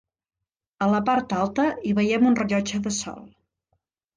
[0.85, 3.21] A la part alta hi veiem un rellotge de sol.